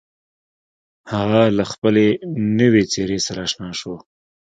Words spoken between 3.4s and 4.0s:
اشنا شو.